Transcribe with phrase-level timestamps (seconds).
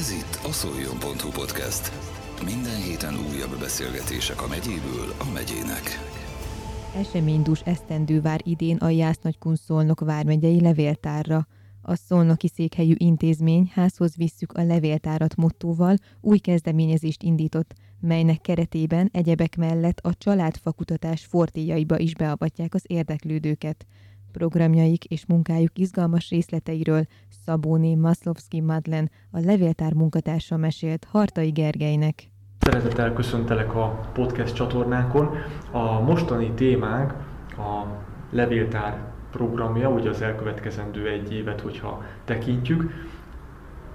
[0.00, 1.92] Ez itt a szoljon.hu podcast.
[2.44, 5.82] Minden héten újabb beszélgetések a megyéből a megyének.
[6.96, 11.46] Eseménydús esztendő vár idén a Jász-Nagykun Szolnok vármegyei levéltárra.
[11.82, 19.56] A szolnoki székhelyű intézmény házhoz visszük a levéltárat mottóval új kezdeményezést indított, melynek keretében egyebek
[19.56, 23.86] mellett a családfakutatás fortéjaiba is beavatják az érdeklődőket.
[24.32, 27.06] Programjaik és munkájuk izgalmas részleteiről
[27.44, 32.30] Szabóné Maszlovszki Madlen, a levéltár munkatársa mesélt Hartai Gergelynek.
[32.58, 35.30] Szeretettel köszöntelek a podcast csatornánkon.
[35.70, 37.10] A mostani témánk
[37.56, 37.84] a
[38.30, 38.98] levéltár
[39.30, 42.92] programja, ugye az elkövetkezendő egy évet, hogyha tekintjük.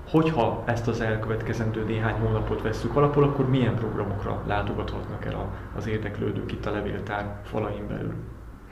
[0.09, 6.51] Hogyha ezt az elkövetkezendő néhány hónapot vesszük alapul, akkor milyen programokra látogathatnak el az érdeklődők
[6.51, 8.13] itt a levéltár falain belül?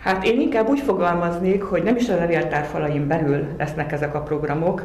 [0.04, 4.22] Hát én inkább úgy fogalmaznék, hogy nem is a levéltár falain belül lesznek ezek a
[4.22, 4.84] programok,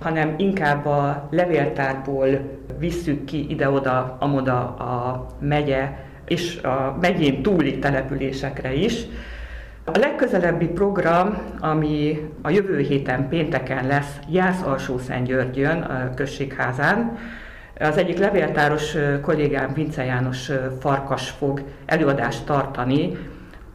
[0.00, 2.26] hanem inkább a levéltárból
[2.78, 5.92] visszük ki ide-oda, amoda a megye
[6.26, 8.94] és a megyén túli településekre is.
[9.84, 17.18] A legközelebbi program, ami a jövő héten pénteken lesz Jász Alsó-Szentgyörgyön, a községházán,
[17.78, 23.18] az egyik levéltáros kollégám Vince János Farkas fog előadást tartani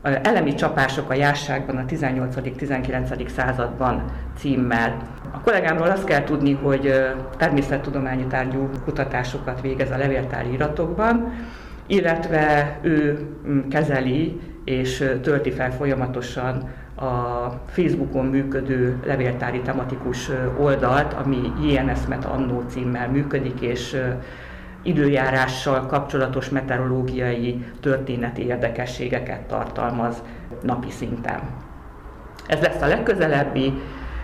[0.06, 3.28] Elemi csapások a jásságban a 18.-19.
[3.28, 4.04] században
[4.38, 4.98] címmel.
[5.32, 6.94] A kollégámról azt kell tudni, hogy
[7.38, 11.34] természettudományi tárgyú kutatásokat végez a levéltári iratokban,
[11.88, 13.28] illetve ő
[13.70, 22.64] kezeli és tölti fel folyamatosan a Facebookon működő levéltári tematikus oldalt, ami JNS Meta Annó
[22.68, 23.98] címmel működik, és
[24.86, 30.24] időjárással kapcsolatos meteorológiai történeti érdekességeket tartalmaz
[30.62, 31.40] napi szinten.
[32.48, 33.74] Ez lesz a legközelebbi.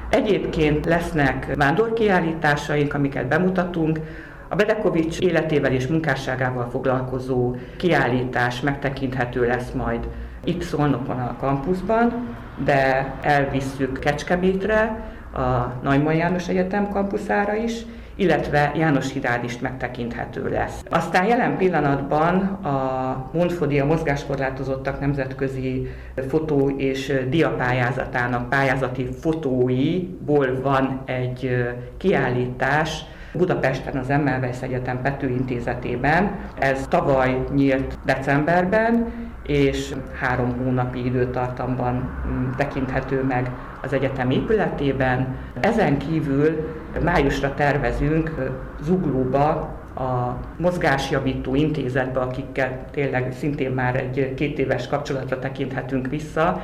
[0.10, 4.00] Egyébként lesznek vándorkiállításaink, amiket bemutatunk.
[4.48, 10.08] A Bedekovics életével és munkásságával foglalkozó kiállítás megtekinthető lesz majd
[10.44, 17.74] itt Szolnokon a kampuszban, de elvisszük Kecskemétre, a Neumann János Egyetem kampuszára is,
[18.16, 20.84] illetve János Hirád is megtekinthető lesz.
[20.90, 25.88] Aztán jelen pillanatban a Mondfodi a mozgáskorlátozottak nemzetközi
[26.28, 31.68] fotó és diapályázatának pályázati fotóiból van egy
[31.98, 36.32] kiállítás, Budapesten az Emmelweis Egyetem Pető Intézetében.
[36.60, 39.12] Ez tavaly nyílt decemberben,
[39.46, 41.94] és három hónapi időtartamban
[42.28, 43.50] mm, tekinthető meg
[43.82, 45.36] az egyetem épületében.
[45.60, 49.50] Ezen kívül májusra tervezünk Zuglóba
[49.96, 56.62] a mozgásjavító intézetbe, akikkel tényleg szintén már egy két éves kapcsolatra tekinthetünk vissza,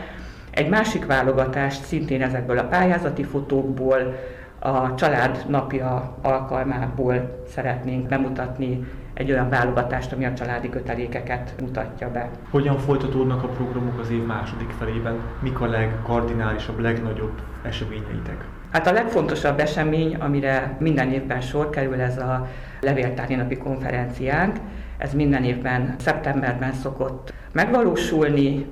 [0.51, 4.15] egy másik válogatást szintén ezekből a pályázati fotókból,
[4.59, 12.29] a család napja alkalmából szeretnénk bemutatni egy olyan válogatást, ami a családi kötelékeket mutatja be.
[12.49, 15.15] Hogyan folytatódnak a programok az év második felében?
[15.39, 18.45] Mik a legkardinálisabb, legnagyobb eseményeitek?
[18.71, 22.47] Hát a legfontosabb esemény, amire minden évben sor kerül, ez a
[22.81, 24.57] levéltári napi konferenciánk.
[24.97, 28.65] Ez minden évben szeptemberben szokott megvalósulni,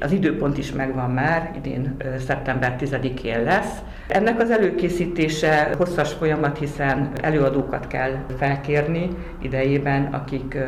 [0.00, 3.78] az időpont is megvan már, idén szeptember 10-én lesz.
[4.08, 9.08] Ennek az előkészítése hosszas folyamat, hiszen előadókat kell felkérni
[9.40, 10.58] idejében, akik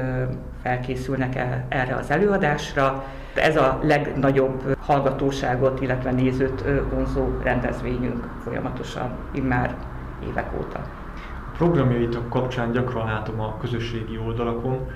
[0.63, 3.05] felkészülnek el erre az előadásra.
[3.35, 9.75] Ez a legnagyobb hallgatóságot, illetve nézőt vonzó rendezvényünk folyamatosan, immár
[10.31, 10.79] évek óta.
[10.79, 14.91] A programjaitok kapcsán gyakran látom a közösségi oldalakon,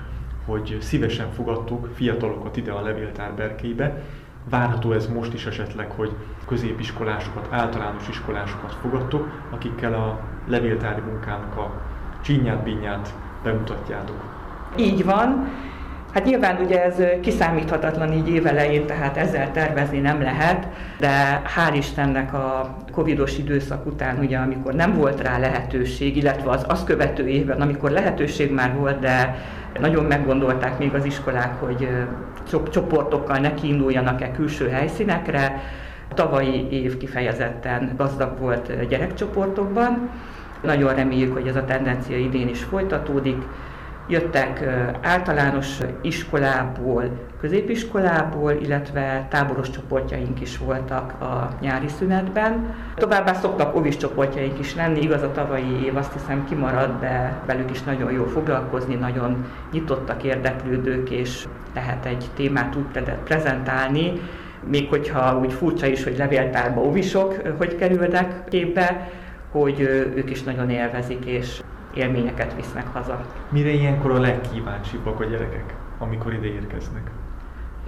[0.45, 4.01] hogy szívesen fogadtuk fiatalokat ide a levéltár berkébe.
[4.49, 6.11] Várható ez most is esetleg, hogy
[6.47, 11.71] középiskolásokat, általános iskolásokat fogadtok, akikkel a levéltári munkának a
[12.21, 14.15] csinyát, binyát bemutatjátok.
[14.77, 15.47] Így van.
[16.13, 20.67] Hát nyilván ugye ez kiszámíthatatlan így évelején, tehát ezzel tervezni nem lehet,
[20.99, 26.65] de hál' Istennek a covidos időszak után, ugye, amikor nem volt rá lehetőség, illetve az
[26.67, 29.35] azt követő évben, amikor lehetőség már volt, de
[29.79, 31.87] nagyon meggondolták még az iskolák, hogy
[32.71, 35.61] csoportokkal ne kiinduljanak-e külső helyszínekre.
[36.13, 40.09] Tavalyi év kifejezetten gazdag volt gyerekcsoportokban.
[40.61, 43.43] Nagyon reméljük, hogy ez a tendencia idén is folytatódik.
[44.07, 44.63] Jöttek
[45.01, 47.03] általános iskolából,
[47.39, 52.75] középiskolából, illetve táboros csoportjaink is voltak a nyári szünetben.
[52.95, 57.71] Továbbá szoktak ovis csoportjaink is lenni, igaz a tavalyi év azt hiszem kimarad, de velük
[57.71, 64.11] is nagyon jó foglalkozni, nagyon nyitottak érdeklődők, és lehet egy témát úgy prezentálni,
[64.69, 69.09] még hogyha úgy furcsa is, hogy levéltárba ovisok hogy kerülnek képbe,
[69.51, 69.79] hogy
[70.15, 71.61] ők is nagyon élvezik, és
[71.93, 73.21] élményeket visznek haza.
[73.49, 77.11] Mire ilyenkor a legkíváncsibbak a gyerekek, amikor ide érkeznek?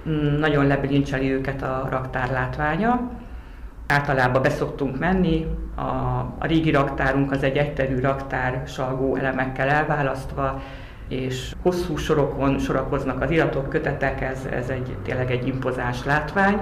[0.08, 3.10] Mm, nagyon lebilincseli őket a raktár látványa.
[3.86, 5.80] Általában beszoktunk menni, a,
[6.38, 10.62] a régi raktárunk az egy egyterű raktár salgó elemekkel elválasztva,
[11.08, 16.60] és hosszú sorokon sorakoznak az iratok, kötetek, ez, ez egy, tényleg egy impozáns látvány.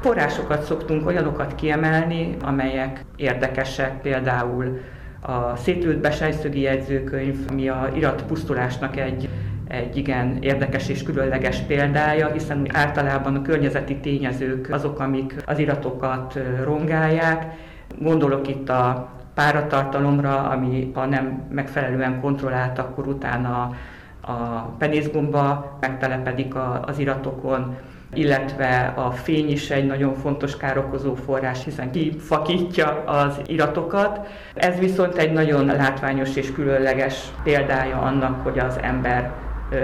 [0.00, 4.80] Forrásokat szoktunk olyanokat kiemelni, amelyek érdekesek, például
[5.20, 9.28] a szétlőtt besejszögi jegyzőkönyv, ami a iratpusztulásnak egy
[9.68, 16.38] egy igen érdekes és különleges példája, hiszen általában a környezeti tényezők azok, amik az iratokat
[16.64, 17.54] rongálják.
[17.98, 23.74] Gondolok itt a páratartalomra, ami ha nem megfelelően kontrollált, akkor utána
[24.20, 24.34] a
[24.78, 27.76] penészgomba megtelepedik az iratokon,
[28.14, 34.26] illetve a fény is egy nagyon fontos károkozó forrás, hiszen kifakítja az iratokat.
[34.54, 39.32] Ez viszont egy nagyon látványos és különleges példája annak, hogy az ember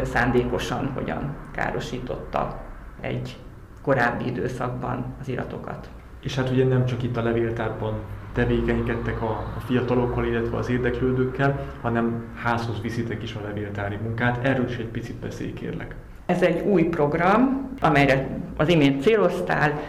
[0.02, 2.60] szándékosan hogyan károsította
[3.00, 3.36] egy
[3.82, 5.88] korábbi időszakban az iratokat.
[6.20, 7.94] És hát ugye nem csak itt a levéltárban
[8.32, 14.44] tevékenykedtek a, a fiatalokkal, illetve az érdeklődőkkel, hanem házhoz viszitek is a levéltári munkát.
[14.44, 15.94] Erről is egy picit beszélj, kérlek.
[16.26, 18.26] Ez egy új program, amelyre
[18.56, 19.80] az imént céloztál,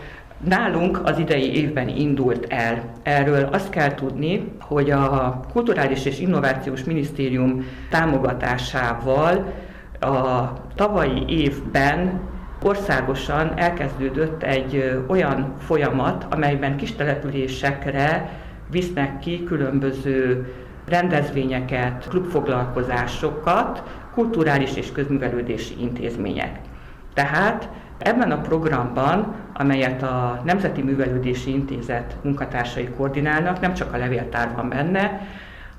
[0.44, 2.84] Nálunk az idei évben indult el.
[3.04, 9.54] Erről azt kell tudni, hogy a Kulturális és Innovációs Minisztérium támogatásával
[10.00, 12.20] a tavalyi évben
[12.64, 18.30] országosan elkezdődött egy olyan folyamat, amelyben kis településekre
[18.72, 20.48] visznek ki különböző
[20.88, 23.84] rendezvényeket, klubfoglalkozásokat,
[24.16, 26.60] kulturális és közművelődési intézmények.
[27.14, 34.52] Tehát ebben a programban, amelyet a Nemzeti Művelődési Intézet munkatársai koordinálnak, nem csak a levéltár
[34.56, 35.28] van benne,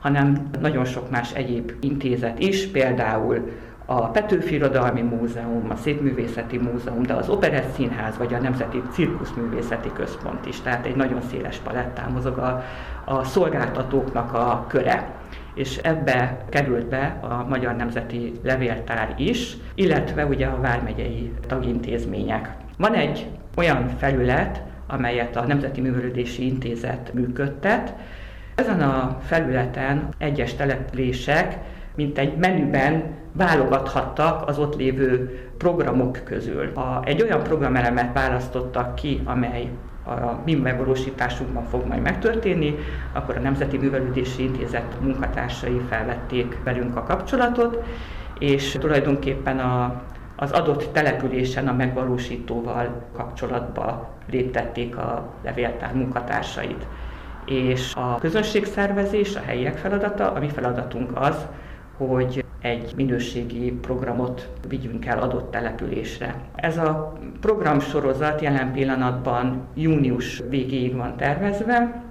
[0.01, 3.51] hanem nagyon sok más egyéb intézet is, például
[3.87, 9.93] a Petőfi Irodalmi Múzeum, a Szépművészeti Múzeum, de az Operett Színház vagy a Nemzeti Cirkuszművészeti
[9.93, 10.61] Központ is.
[10.61, 12.63] Tehát egy nagyon széles palettán mozog a,
[13.05, 15.15] a szolgáltatóknak a köre
[15.57, 22.51] és ebbe került be a Magyar Nemzeti Levéltár is, illetve ugye a vármegyei tagintézmények.
[22.79, 27.95] Van egy olyan felület, amelyet a Nemzeti Művelődési Intézet működtet.
[28.55, 31.59] Ezen a felületen egyes települések
[31.97, 33.03] mint egy menüben
[33.33, 36.71] válogathattak az ott lévő programok közül.
[36.75, 39.71] Ha egy olyan programelemet választottak ki, amely
[40.07, 42.75] a mi megvalósításunkban fog majd megtörténni,
[43.13, 47.85] akkor a Nemzeti Művelődési Intézet munkatársai felvették velünk a kapcsolatot,
[48.39, 50.03] és tulajdonképpen a,
[50.37, 56.87] az adott településen a megvalósítóval kapcsolatba léptették a levéltár munkatársait.
[57.45, 61.47] És a közönségszervezés, a helyiek feladata, a mi feladatunk az,
[61.97, 66.35] hogy egy minőségi programot vigyünk el adott településre.
[66.55, 72.03] Ez a programsorozat jelen pillanatban június végéig van tervezve,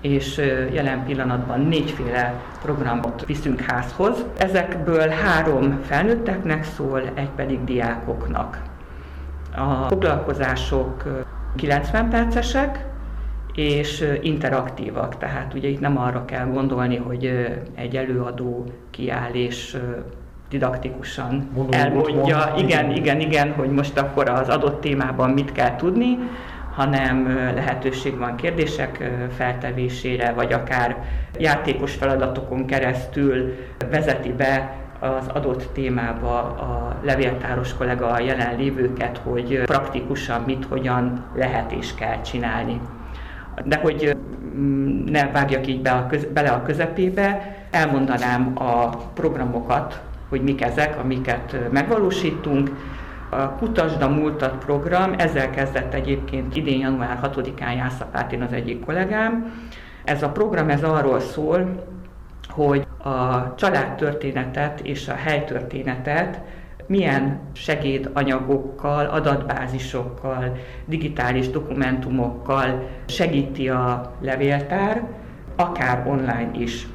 [0.00, 0.36] és
[0.72, 4.24] jelen pillanatban négyféle programot viszünk házhoz.
[4.38, 8.62] Ezekből három felnőtteknek szól, egy pedig diákoknak.
[9.56, 11.02] A foglalkozások
[11.56, 12.86] 90 percesek,
[13.54, 15.18] és interaktívak.
[15.18, 19.76] Tehát ugye itt nem arra kell gondolni, hogy egy előadó kiáll és
[20.48, 25.76] didaktikusan Mondom, elmondja, mond, igen, igen, igen, hogy most akkor az adott témában mit kell
[25.76, 26.18] tudni,
[26.74, 30.96] hanem lehetőség van kérdések feltevésére, vagy akár
[31.38, 33.54] játékos feladatokon keresztül
[33.90, 41.72] vezeti be az adott témába a levéltáros kollega a jelenlévőket, hogy praktikusan mit, hogyan lehet
[41.72, 42.80] és kell csinálni
[43.64, 44.16] de hogy
[45.06, 50.98] ne vágjak így be a köz, bele a közepébe, elmondanám a programokat, hogy mik ezek,
[51.02, 52.70] amiket megvalósítunk.
[53.30, 59.52] A Kutasd a Múltat program, ezzel kezdett egyébként idén január 6-án Jászapátén az egyik kollégám.
[60.04, 61.84] Ez a program ez arról szól,
[62.48, 66.40] hogy a családtörténetet és a helytörténetet
[66.86, 75.02] milyen segédanyagokkal, adatbázisokkal, digitális dokumentumokkal segíti a levéltár,
[75.56, 76.86] akár online is.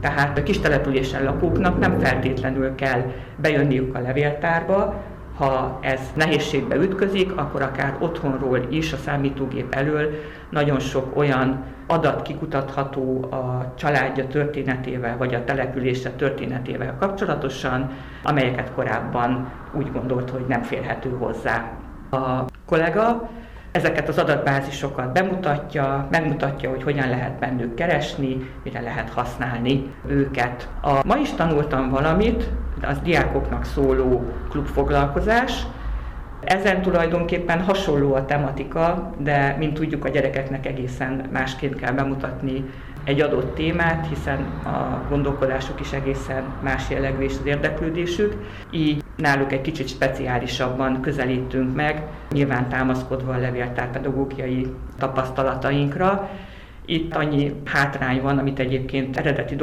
[0.00, 3.02] Tehát a kis településen lakóknak nem feltétlenül kell
[3.36, 5.02] bejönniük a levéltárba,
[5.36, 10.10] ha ez nehézségbe ütközik, akkor akár otthonról is, a számítógép elől
[10.50, 17.90] nagyon sok olyan adat kikutatható a családja történetével, vagy a települése történetével kapcsolatosan,
[18.22, 21.70] amelyeket korábban úgy gondolt, hogy nem férhető hozzá.
[22.10, 23.30] A kollega
[23.76, 30.68] ezeket az adatbázisokat bemutatja, megmutatja, hogy hogyan lehet bennük keresni, mire lehet használni őket.
[30.82, 32.48] A ma is tanultam valamit,
[32.82, 35.66] az diákoknak szóló klubfoglalkozás,
[36.40, 42.64] ezen tulajdonképpen hasonló a tematika, de mint tudjuk, a gyerekeknek egészen másként kell bemutatni
[43.04, 48.34] egy adott témát, hiszen a gondolkodásuk is egészen más jellegű és az érdeklődésük.
[48.70, 54.66] Így náluk egy kicsit speciálisabban közelítünk meg, nyilván támaszkodva a levéltár pedagógiai
[54.98, 56.30] tapasztalatainkra,
[56.86, 59.56] itt annyi hátrány van, amit egyébként eredeti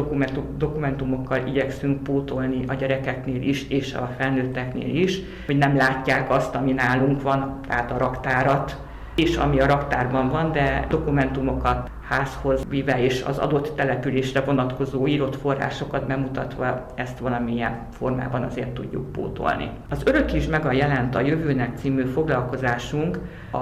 [0.57, 6.71] dokumentumokkal igyekszünk pótolni a gyerekeknél is, és a felnőtteknél is, hogy nem látják azt, ami
[6.71, 8.81] nálunk van, tehát a raktárat,
[9.15, 15.35] és ami a raktárban van, de dokumentumokat házhoz vive és az adott településre vonatkozó írott
[15.35, 19.69] forrásokat bemutatva ezt valamilyen formában azért tudjuk pótolni.
[19.89, 23.19] Az Örökíts meg a jelent a jövőnek című foglalkozásunk
[23.51, 23.57] a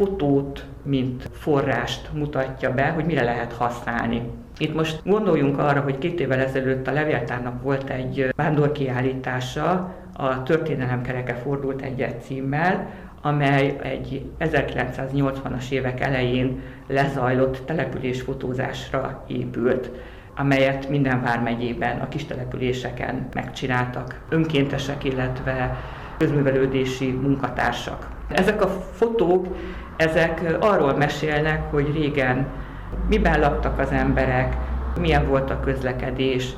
[0.00, 4.22] fotót, mint forrást mutatja be, hogy mire lehet használni.
[4.58, 11.34] Itt most gondoljunk arra, hogy két évvel ezelőtt a levéltárnak volt egy vándorkiállítása, a Történelemkereke
[11.34, 12.90] fordult egyet címmel,
[13.22, 19.90] amely egy 1980-as évek elején lezajlott településfotózásra épült
[20.36, 25.76] amelyet minden vármegyében, a kis településeken megcsináltak önkéntesek, illetve
[26.18, 28.08] közművelődési munkatársak.
[28.28, 29.46] Ezek a fotók,
[30.00, 32.46] ezek arról mesélnek, hogy régen
[33.08, 34.56] miben laktak az emberek,
[35.00, 36.48] milyen volt a közlekedés,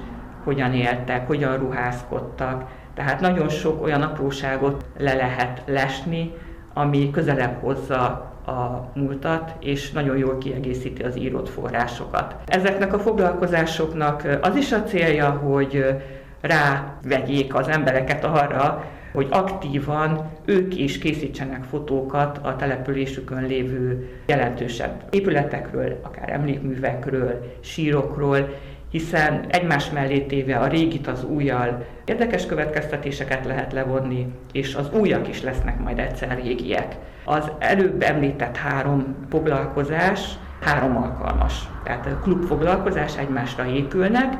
[0.44, 2.64] hogyan éltek, hogyan ruházkodtak.
[2.94, 6.32] Tehát nagyon sok olyan apróságot le lehet lesni,
[6.74, 12.36] ami közelebb hozza a múltat, és nagyon jól kiegészíti az írott forrásokat.
[12.46, 16.00] Ezeknek a foglalkozásoknak az is a célja, hogy
[16.40, 25.98] rávegyék az embereket arra, hogy aktívan ők is készítsenek fotókat a településükön lévő jelentősebb épületekről,
[26.02, 28.48] akár emlékművekről, sírokról,
[28.90, 35.28] hiszen egymás mellé téve a régit az újjal érdekes következtetéseket lehet levonni, és az újak
[35.28, 36.96] is lesznek majd egyszer régiek.
[37.24, 40.20] Az előbb említett három foglalkozás
[40.60, 41.68] három alkalmas.
[41.84, 44.36] Tehát a klubfoglalkozás egymásra épülnek,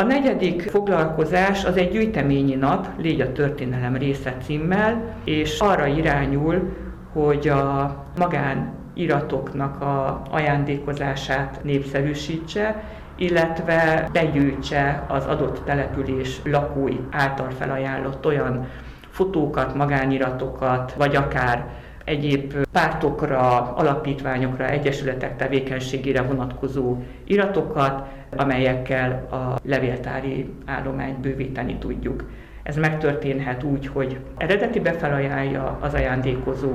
[0.00, 6.76] a negyedik foglalkozás az egy gyűjteményi nap, Légy a történelem része címmel, és arra irányul,
[7.12, 12.82] hogy a magán iratoknak a ajándékozását népszerűsítse,
[13.16, 18.68] illetve begyűjtse az adott település lakói által felajánlott olyan
[19.10, 21.66] fotókat, magániratokat, vagy akár
[22.10, 32.24] egyéb pártokra, alapítványokra, egyesületek tevékenységére vonatkozó iratokat, amelyekkel a levéltári állományt bővíteni tudjuk.
[32.62, 36.70] Ez megtörténhet úgy, hogy eredeti befelajánlja az ajándékozó,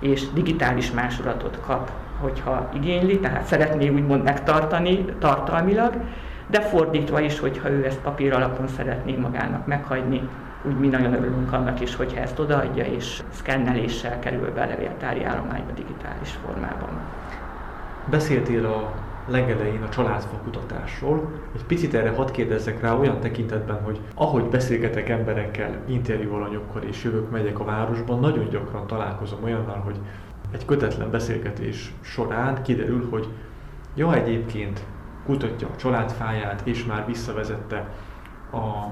[0.00, 1.90] és digitális másolatot kap,
[2.20, 5.94] hogyha igényli, tehát szeretné úgymond megtartani tartalmilag,
[6.50, 10.28] de fordítva is, hogyha ő ezt papír alapon szeretné magának meghagyni,
[10.66, 15.24] úgy mi nagyon örülünk annak is, hogyha ezt odaadja, és szkenneléssel kerül be a levéltári
[15.24, 17.00] állományba digitális formában.
[18.10, 18.94] Beszéltél a
[19.28, 21.30] legelején a családfokutatásról.
[21.54, 27.30] Egy picit erre hadd kérdezzek rá olyan tekintetben, hogy ahogy beszélgetek emberekkel, interjúalanyokkal és jövök,
[27.30, 29.96] megyek a városban, nagyon gyakran találkozom olyannal, hogy
[30.50, 33.28] egy kötetlen beszélgetés során kiderül, hogy
[33.94, 34.84] ja, egyébként
[35.24, 37.88] kutatja a családfáját, és már visszavezette
[38.52, 38.86] a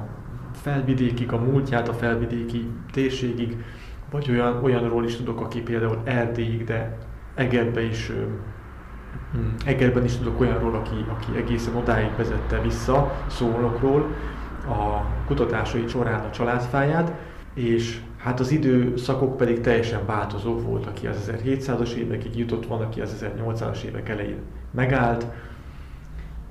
[0.55, 3.57] felvidékig, a múltját, a felvidéki térségig,
[4.11, 6.99] vagy olyan, olyanról is tudok, aki például Erdélyig, de
[7.35, 8.13] Egerbe is,
[9.33, 14.15] hmm, Egerben is tudok olyanról, aki, aki egészen odáig vezette vissza Szolnokról
[14.69, 17.13] a kutatásai során a családfáját,
[17.55, 23.01] és hát az időszakok pedig teljesen változók volt, aki az 1700-as évekig jutott, van, aki
[23.01, 25.27] az 1800-as évek elején megállt.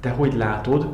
[0.03, 0.87] Te hogy látod,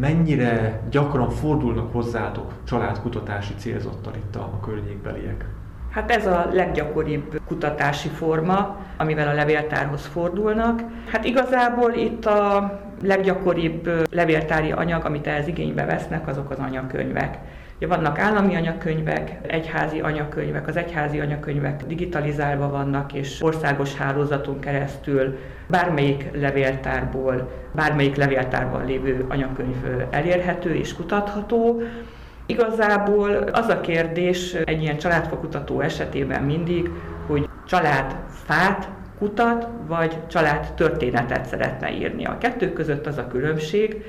[0.00, 5.44] mennyire gyakran fordulnak hozzátok családkutatási célzottan itt a környékbeliek?
[5.90, 10.82] Hát ez a leggyakoribb kutatási forma, amivel a levéltárhoz fordulnak.
[11.12, 12.72] Hát igazából itt a
[13.02, 17.38] leggyakoribb levéltári anyag, amit ehhez igénybe vesznek, azok az anyakönyvek.
[17.76, 25.38] Ugye vannak állami anyakönyvek, egyházi anyakönyvek, az egyházi anyakönyvek digitalizálva vannak, és országos hálózaton keresztül
[25.68, 29.76] bármelyik levéltárból, bármelyik levéltárban lévő anyakönyv
[30.10, 31.82] elérhető és kutatható.
[32.46, 36.90] Igazából az a kérdés egy ilyen családfakutató esetében mindig,
[37.26, 42.24] hogy családfát kutat, vagy család történetet szeretne írni.
[42.24, 44.04] A kettő között az a különbség,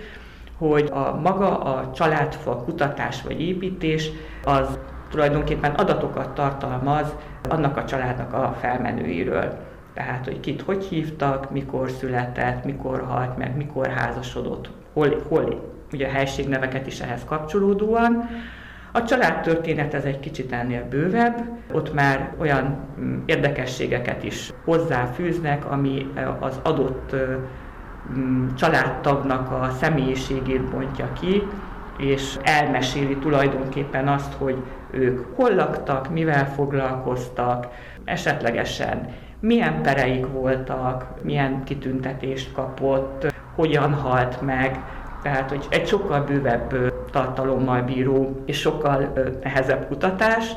[0.58, 4.10] hogy a maga a családfa kutatás vagy építés
[4.44, 7.16] az tulajdonképpen adatokat tartalmaz
[7.50, 9.58] annak a családnak a felmenőiről.
[9.94, 16.08] Tehát, hogy kit hogy hívtak, mikor született, mikor halt meg, mikor házasodott, hol, hol ugye
[16.08, 18.30] a helységneveket is ehhez kapcsolódóan.
[18.92, 26.08] A családtörténet ez egy kicsit ennél bővebb, ott már olyan mm, érdekességeket is hozzáfűznek, ami
[26.40, 27.34] az adott mm,
[28.56, 31.44] családtagnak a személyiségét bontja ki,
[31.98, 34.56] és elmeséli tulajdonképpen azt, hogy
[34.92, 37.68] ők hol laktak, mivel foglalkoztak,
[38.04, 39.08] esetlegesen
[39.40, 44.80] milyen pereik voltak, milyen kitüntetést kapott, hogyan halt meg,
[45.22, 50.52] tehát hogy egy sokkal bővebb tartalommal bíró és sokkal nehezebb kutatás,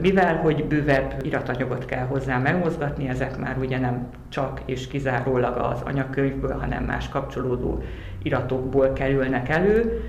[0.00, 5.80] mivel hogy bővebb iratanyagot kell hozzá megmozgatni, ezek már ugye nem csak és kizárólag az
[5.84, 7.82] anyakönyvből, hanem más kapcsolódó
[8.22, 10.02] iratokból kerülnek elő,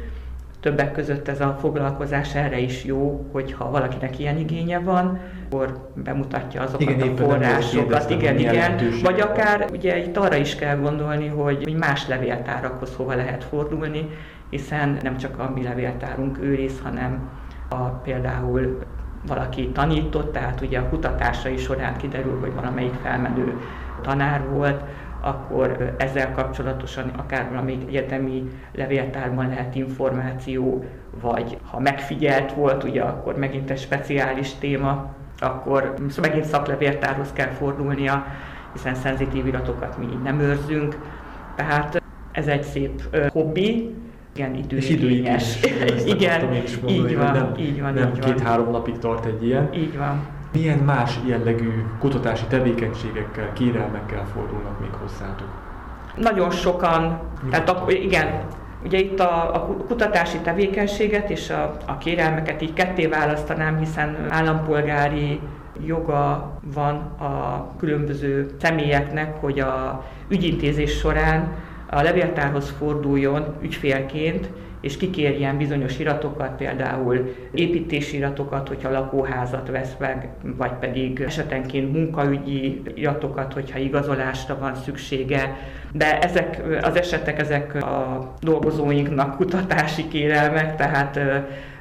[0.60, 6.62] Többek között ez a foglalkozás erre is jó, hogyha valakinek ilyen igénye van, akkor bemutatja
[6.62, 11.76] azokat igen, a forrásokat, igen, igen, vagy akár ugye itt arra is kell gondolni, hogy
[11.78, 14.10] más levéltárakhoz hova lehet fordulni,
[14.50, 17.30] hiszen nem csak a mi levéltárunk őriz, hanem
[17.70, 18.80] a, például
[19.28, 23.58] valaki tanított, tehát ugye a kutatásai során kiderül, hogy valamelyik felmenő
[24.02, 24.82] tanár volt,
[25.22, 30.84] akkor ezzel kapcsolatosan akár valami egyetemi levéltárban lehet információ,
[31.22, 38.26] vagy ha megfigyelt volt, ugye akkor megint egy speciális téma, akkor megint szaklevéltárhoz kell fordulnia,
[38.74, 40.98] hiszen szenzitív iratokat mi így nem őrzünk.
[41.56, 43.96] Tehát ez egy szép hobbi,
[44.40, 45.60] igen, időigényes.
[46.06, 46.54] igen,
[46.88, 49.70] így van, nem, így van, nem két-három napig tart egy ilyen.
[49.74, 50.28] Így van.
[50.54, 51.70] Milyen más jellegű
[52.00, 55.48] kutatási tevékenységekkel, kérelmekkel fordulnak még hozzátok?
[56.16, 57.20] Nagyon sokan,
[57.50, 58.42] tehát a, igen,
[58.84, 65.40] Ugye itt a, a kutatási tevékenységet és a, a kérelmeket így ketté választanám, hiszen állampolgári
[65.86, 71.52] joga van a különböző személyeknek, hogy a ügyintézés során
[71.90, 74.50] a levéltárhoz forduljon ügyfélként,
[74.82, 82.82] és kikérjen bizonyos iratokat, például építési iratokat, hogyha lakóházat vesz meg, vagy pedig esetenként munkaügyi
[82.96, 85.56] iratokat, hogyha igazolásra van szüksége.
[85.92, 91.20] De ezek az esetek, ezek a dolgozóinknak kutatási kérelmek, tehát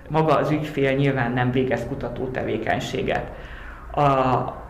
[0.09, 3.31] maga az ügyfél nyilván nem végez kutató tevékenységet.
[3.93, 4.03] A,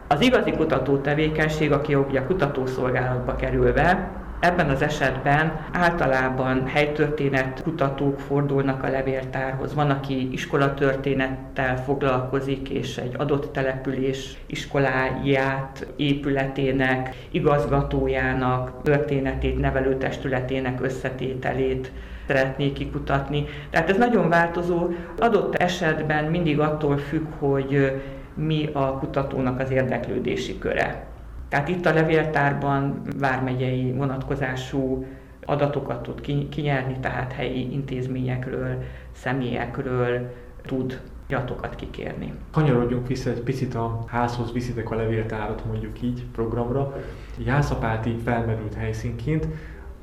[0.08, 7.62] az igazi kutató tevékenység, aki ugye a kutatószolgálatba kerül be, Ebben az esetben általában helytörténet
[7.62, 9.74] kutatók fordulnak a levéltárhoz.
[9.74, 21.92] Van, aki iskolatörténettel foglalkozik, és egy adott település iskoláját, épületének, igazgatójának, történetét, nevelőtestületének összetételét
[22.26, 23.44] szeretnék kikutatni.
[23.70, 24.88] Tehát ez nagyon változó.
[25.18, 28.00] Adott esetben mindig attól függ, hogy
[28.34, 31.06] mi a kutatónak az érdeklődési köre.
[31.48, 35.06] Tehát itt a levéltárban vármegyei vonatkozású
[35.44, 38.82] adatokat tud kinyerni, tehát helyi intézményekről,
[39.12, 42.32] személyekről tud iratokat kikérni.
[42.50, 46.96] Kanyarodjunk vissza egy picit a házhoz viszitek a levéltárat mondjuk így programra.
[47.44, 49.48] Jászapáti felmerült helyszínként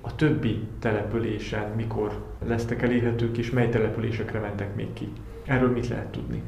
[0.01, 5.11] a többi településen mikor lesztek elérhetők, és mely településekre mentek még ki?
[5.45, 6.41] Erről mit lehet tudni?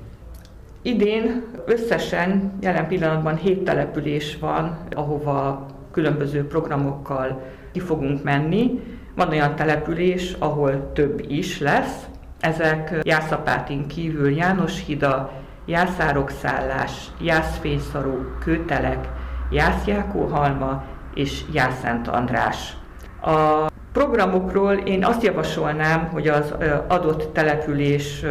[0.82, 8.80] Idén összesen jelen pillanatban hét település van, ahova különböző programokkal ki fogunk menni.
[9.16, 12.06] Van olyan település, ahol több is lesz.
[12.40, 15.32] Ezek Jászapátin kívül Jánoshida,
[15.66, 19.10] Jászárokszállás, Jászfényszaró, Kőtelek,
[19.52, 22.78] Jászjákóhalma és Jászent András.
[23.22, 26.54] A programokról én azt javasolnám, hogy az
[26.88, 28.26] adott település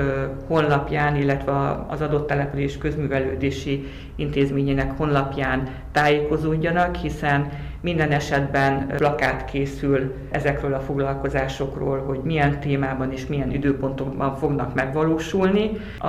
[0.46, 7.48] honlapján, illetve az adott település közművelődési intézményének honlapján tájékozódjanak, hiszen
[7.80, 15.70] minden esetben plakát készül ezekről a foglalkozásokról, hogy milyen témában és milyen időpontokban fognak megvalósulni.
[15.98, 16.08] A,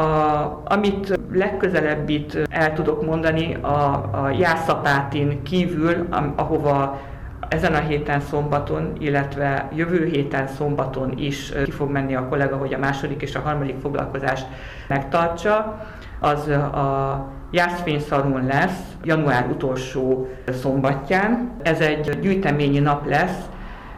[0.65, 6.99] amit legközelebb itt el tudok mondani, a, a Jászapátin kívül, ahova
[7.49, 12.73] ezen a héten szombaton, illetve jövő héten szombaton is ki fog menni a kollega, hogy
[12.73, 14.45] a második és a harmadik foglalkozást
[14.87, 15.85] megtartsa.
[16.19, 21.51] Az a Jászfényszalon lesz január utolsó szombatján.
[21.63, 23.45] Ez egy gyűjteményi nap lesz,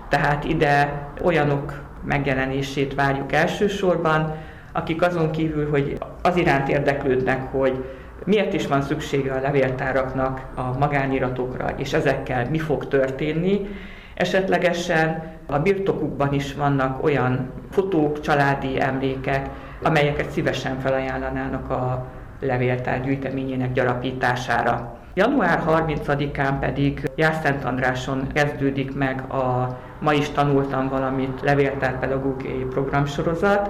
[0.09, 4.35] tehát ide olyanok megjelenését várjuk elsősorban,
[4.71, 7.83] akik azon kívül, hogy az iránt érdeklődnek, hogy
[8.25, 13.67] miért is van szüksége a levéltáraknak a magániratokra, és ezekkel mi fog történni.
[14.13, 19.49] Esetlegesen a birtokukban is vannak olyan fotók, családi emlékek,
[19.84, 22.05] amelyeket szívesen felajánlanának a
[22.39, 24.97] levéltár gyűjteményének gyarapítására.
[25.13, 33.69] Január 30-án pedig Jászent Andráson kezdődik meg a Ma is tanultam valamit levéltárpedagógiai programsorozat,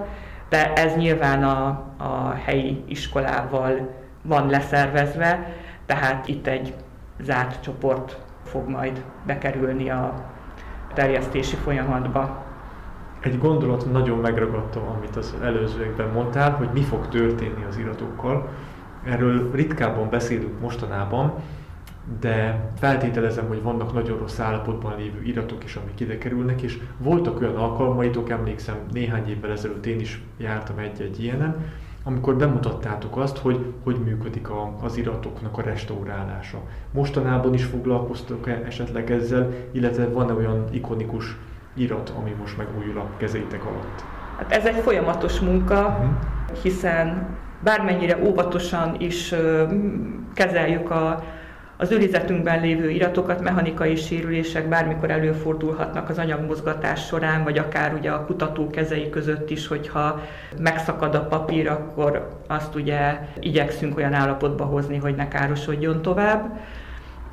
[0.50, 5.54] de ez nyilván a, a helyi iskolával van leszervezve,
[5.86, 6.74] tehát itt egy
[7.22, 10.14] zárt csoport fog majd bekerülni a
[10.94, 12.46] terjesztési folyamatba.
[13.20, 18.50] Egy gondolat nagyon megragadta, amit az előzőekben mondtál, hogy mi fog történni az iratokkal.
[19.06, 21.34] Erről ritkábban beszélünk mostanában,
[22.20, 27.42] de feltételezem, hogy vannak nagyon rossz állapotban lévő iratok is, amik ide kerülnek, és voltak
[27.42, 31.56] olyan alkalmaitok, emlékszem, néhány évvel ezelőtt én is jártam egy-egy ilyenen,
[32.10, 36.58] amikor bemutattátok azt, hogy hogy működik a, az iratoknak a restaurálása.
[36.92, 41.38] Mostanában is foglalkoztok -e esetleg ezzel, illetve van-e olyan ikonikus
[41.74, 44.04] irat, ami most megújul a kezeitek alatt?
[44.38, 46.62] Hát ez egy folyamatos munka, uh-huh.
[46.62, 47.28] hiszen
[47.64, 49.34] bármennyire óvatosan is
[50.34, 51.24] kezeljük a,
[51.82, 58.26] az őrizetünkben lévő iratokat, mechanikai sérülések bármikor előfordulhatnak az anyagmozgatás során, vagy akár ugye a
[58.26, 60.22] kutató kezei között is, hogyha
[60.58, 66.60] megszakad a papír, akkor azt ugye igyekszünk olyan állapotba hozni, hogy ne károsodjon tovább.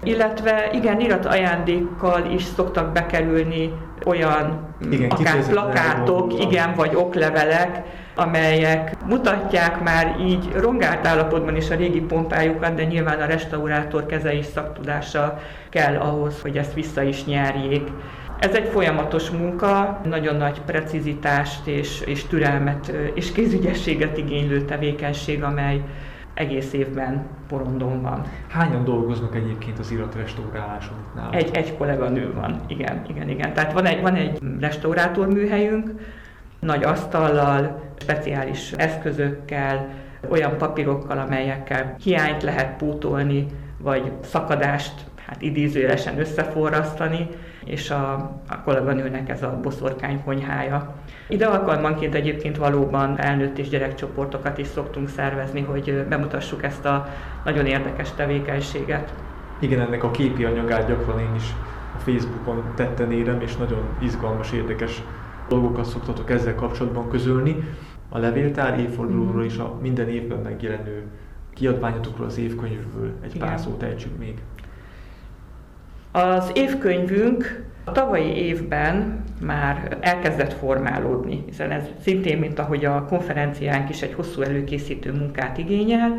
[0.06, 3.72] Illetve igen, irat ajándékkal is szoktak bekerülni
[4.04, 7.82] olyan igen, akár plakátok, igen, vagy oklevelek,
[8.14, 14.32] amelyek mutatják már így rongált állapotban is a régi pompájukat, de nyilván a restaurátor keze
[14.32, 15.38] és szaktudása
[15.70, 17.88] kell ahhoz, hogy ezt vissza is nyerjék.
[18.38, 25.80] Ez egy folyamatos munka, nagyon nagy precizitást és, és türelmet és kézügyességet igénylő tevékenység, amely
[26.36, 28.22] egész évben porondon van.
[28.48, 33.52] Hányan dolgoznak egyébként az restauráláson itt Egy, egy kolléganő van, igen, igen, igen.
[33.52, 35.90] Tehát van egy, van egy restaurátorműhelyünk,
[36.58, 39.88] nagy asztallal, speciális eszközökkel,
[40.28, 43.46] olyan papírokkal, amelyekkel hiányt lehet pótolni,
[43.78, 47.28] vagy szakadást hát idézőjelesen összeforrasztani,
[47.64, 48.12] és a,
[48.48, 50.94] a kolléganőnek ez a boszorkány konyhája.
[51.28, 57.08] Ide alkalmanként egyébként valóban elnőtt és gyerekcsoportokat is szoktunk szervezni, hogy bemutassuk ezt a
[57.44, 59.12] nagyon érdekes tevékenységet.
[59.58, 61.54] Igen, ennek a képi anyagát gyakran én is
[61.96, 65.02] a Facebookon tetten érem, és nagyon izgalmas, érdekes
[65.48, 67.56] dolgokat szoktatok ezzel kapcsolatban közölni.
[68.08, 71.02] A levéltár évfordulóról is a minden évben megjelenő
[71.54, 73.48] kiadványotokról, az évkönyvből egy Igen.
[73.48, 74.38] pár szót ejtsük még.
[76.16, 83.88] Az évkönyvünk a tavalyi évben már elkezdett formálódni, hiszen ez szintén, mint ahogy a konferenciánk
[83.88, 86.14] is egy hosszú előkészítő munkát igényel.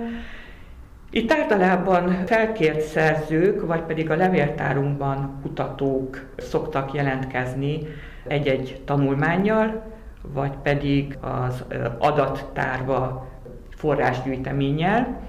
[1.10, 7.80] Itt általában felkért szerzők, vagy pedig a levéltárunkban kutatók szoktak jelentkezni
[8.28, 9.84] egy-egy tanulmányjal,
[10.22, 11.64] vagy pedig az
[11.98, 13.28] adattárba
[13.70, 15.22] forrásgyűjteménnyel,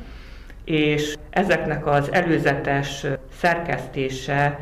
[0.65, 3.07] és ezeknek az előzetes
[3.39, 4.59] szerkesztése,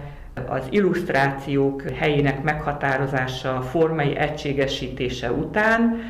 [0.49, 6.01] az illusztrációk helyének meghatározása, formai egységesítése után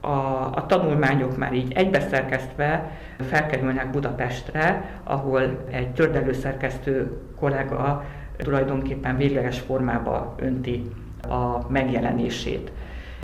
[0.00, 0.08] a,
[0.54, 2.90] a tanulmányok már így egybeszerkesztve
[3.28, 8.04] felkerülnek Budapestre, ahol egy tördelőszerkesztő kollega
[8.36, 10.90] tulajdonképpen végleges formába önti
[11.28, 12.72] a megjelenését.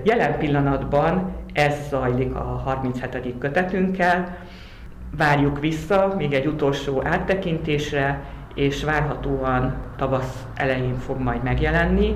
[0.02, 3.34] Jelen pillanatban ez zajlik a 37.
[3.38, 4.36] kötetünkkel,
[5.16, 8.20] várjuk vissza még egy utolsó áttekintésre,
[8.54, 12.14] és várhatóan tavasz elején fog majd megjelenni.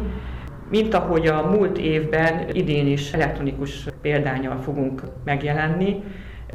[0.70, 6.02] Mint ahogy a múlt évben, idén is elektronikus példányal fogunk megjelenni,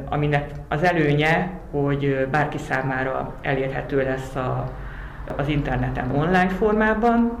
[0.08, 4.72] aminek az előnye, hogy bárki számára elérhető lesz a,
[5.36, 7.38] az interneten online formában,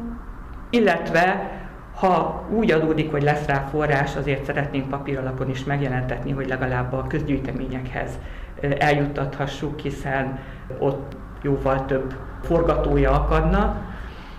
[0.70, 1.50] illetve
[1.94, 7.06] ha úgy adódik, hogy lesz rá forrás, azért szeretnénk papíralapon is megjelentetni, hogy legalább a
[7.06, 8.18] közgyűjteményekhez
[8.78, 10.38] eljuttathassuk, hiszen
[10.78, 13.76] ott jóval több forgatója akadna.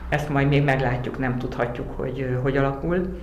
[0.10, 3.20] Ezt majd még meglátjuk, nem tudhatjuk, hogy hogy alakul.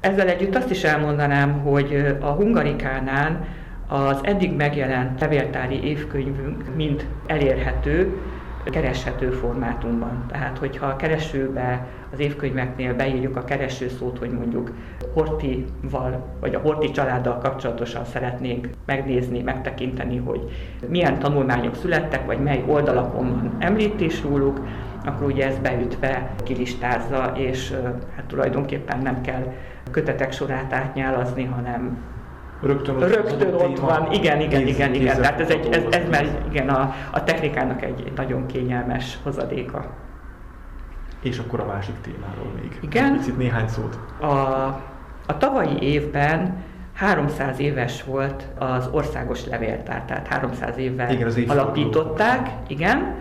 [0.00, 3.46] Ezzel együtt azt is elmondanám, hogy a Hungarikánál
[3.88, 8.16] az eddig megjelent levéltári évkönyvünk mind elérhető,
[8.64, 10.24] kereshető formátumban.
[10.28, 14.72] Tehát, hogyha a keresőbe, az évkönyveknél beírjuk a keresőszót, hogy mondjuk
[15.14, 20.50] Hortival, vagy a Horti családdal kapcsolatosan szeretnénk megnézni, megtekinteni, hogy
[20.88, 24.60] milyen tanulmányok születtek, vagy mely oldalakon van említés róluk,
[25.04, 27.74] akkor ugye ez beütve kilistázza, és
[28.16, 29.52] hát tulajdonképpen nem kell
[29.90, 31.98] kötetek sorát átnyálazni, hanem
[32.62, 35.20] Rögtön ott, Rögtön ott van, igen, igen, kéz, igen, igen.
[35.20, 39.86] Tehát ez, egy, ez, ez már igen, a, a technikának egy, nagyon kényelmes hozadéka.
[41.22, 42.78] És akkor a másik témáról még.
[42.80, 43.16] Igen.
[43.16, 43.98] Picit néhány szót.
[44.20, 44.26] A,
[45.26, 46.62] a tavalyi évben
[46.94, 53.14] 300 éves volt az országos levéltár, tehát 300 évvel igen, az alapították, igen,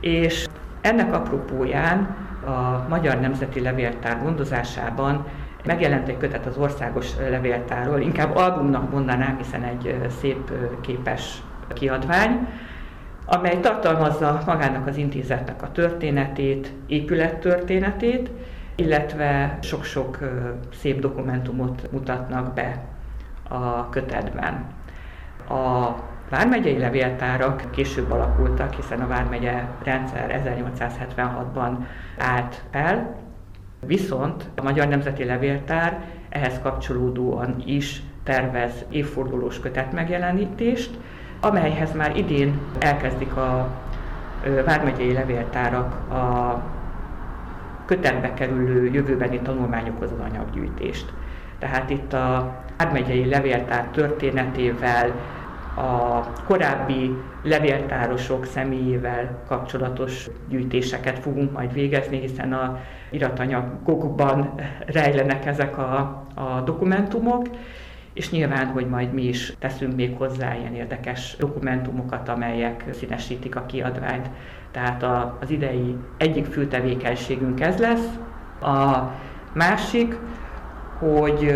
[0.00, 0.46] és
[0.80, 2.16] ennek apropóján
[2.46, 5.26] a Magyar Nemzeti Levéltár gondozásában
[5.64, 12.48] megjelent egy kötet az országos levéltárról, inkább albumnak mondanám, hiszen egy szép képes kiadvány,
[13.26, 18.30] amely tartalmazza magának az intézetnek a történetét, épülettörténetét,
[18.74, 20.18] illetve sok-sok
[20.72, 22.84] szép dokumentumot mutatnak be
[23.48, 24.66] a kötetben.
[25.48, 25.88] A
[26.30, 31.76] vármegyei levéltárak később alakultak, hiszen a vármegye rendszer 1876-ban
[32.18, 33.16] állt fel,
[33.86, 40.90] viszont a Magyar Nemzeti Levéltár ehhez kapcsolódóan is tervez évfordulós kötet megjelenítést,
[41.40, 43.68] amelyhez már idén elkezdik a
[44.64, 46.62] vármegyei levéltárak a
[47.84, 51.12] kötetbe kerülő jövőbeni tanulmányokhoz az anyaggyűjtést.
[51.58, 55.12] Tehát itt a vármegyei levéltár történetével,
[55.76, 62.78] a korábbi levéltárosok személyével kapcsolatos gyűjtéseket fogunk majd végezni, hiszen a
[63.10, 64.54] iratanyagokban
[64.86, 65.98] rejlenek ezek a,
[66.34, 67.46] a dokumentumok,
[68.12, 73.66] és nyilván, hogy majd mi is teszünk még hozzá ilyen érdekes dokumentumokat, amelyek színesítik a
[73.66, 74.30] kiadványt.
[74.70, 78.08] Tehát a, az idei egyik fő tevékenységünk ez lesz.
[78.60, 79.10] A
[79.52, 80.18] másik,
[80.98, 81.54] hogy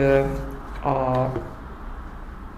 [0.85, 1.26] a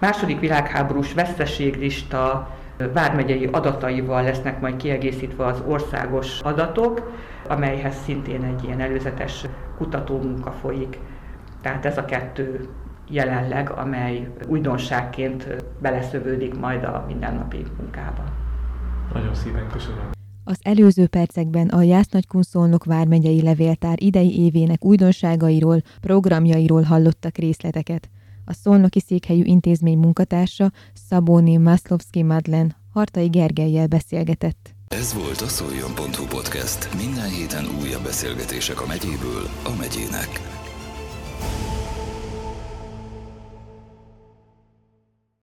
[0.01, 2.49] második világháborús veszteséglista
[2.93, 7.11] vármegyei adataival lesznek majd kiegészítve az országos adatok,
[7.47, 9.45] amelyhez szintén egy ilyen előzetes
[9.77, 10.99] kutatómunka folyik.
[11.61, 12.69] Tehát ez a kettő
[13.09, 18.23] jelenleg, amely újdonságként beleszövődik majd a mindennapi munkába.
[19.13, 20.09] Nagyon szépen köszönöm.
[20.43, 28.09] Az előző percekben a Jász-Nagykunszolnok vármegyei levéltár idei évének újdonságairól, programjairól hallottak részleteket.
[28.51, 30.71] A Szolnoki Székhelyű Intézmény munkatársa
[31.09, 34.75] Szabóni Maszlovszki Madlen Hartai Gergelyel beszélgetett.
[34.87, 36.95] Ez volt a szoljon.hu podcast.
[36.95, 40.60] Minden héten újabb beszélgetések a megyéből a megyének.